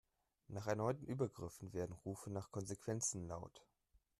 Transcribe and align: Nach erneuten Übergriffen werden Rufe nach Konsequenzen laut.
Nach 0.47 0.65
erneuten 0.65 1.05
Übergriffen 1.05 1.73
werden 1.73 1.93
Rufe 1.93 2.31
nach 2.31 2.49
Konsequenzen 2.49 3.27
laut. 3.27 3.63